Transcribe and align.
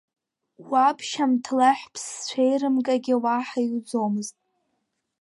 Уаб 0.69 0.97
Шьамҭлаҳә 1.09 1.85
ԥсцәеирымгагьы 1.93 3.15
уаҳа 3.23 3.61
иуӡомызт! 3.67 4.35